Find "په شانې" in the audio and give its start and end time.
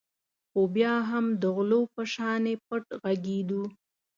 1.93-2.53